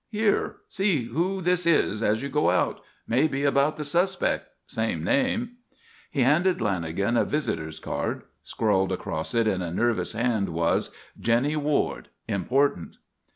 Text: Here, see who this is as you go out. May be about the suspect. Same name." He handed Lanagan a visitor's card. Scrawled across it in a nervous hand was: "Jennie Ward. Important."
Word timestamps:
Here, 0.09 0.55
see 0.67 1.03
who 1.09 1.41
this 1.41 1.67
is 1.67 2.01
as 2.01 2.23
you 2.23 2.29
go 2.29 2.49
out. 2.49 2.81
May 3.07 3.27
be 3.27 3.43
about 3.43 3.77
the 3.77 3.83
suspect. 3.83 4.47
Same 4.65 5.03
name." 5.03 5.57
He 6.09 6.21
handed 6.23 6.57
Lanagan 6.57 7.21
a 7.21 7.23
visitor's 7.23 7.79
card. 7.79 8.23
Scrawled 8.41 8.91
across 8.91 9.35
it 9.35 9.47
in 9.47 9.61
a 9.61 9.69
nervous 9.71 10.13
hand 10.13 10.49
was: 10.49 10.89
"Jennie 11.19 11.55
Ward. 11.55 12.09
Important." 12.27 12.95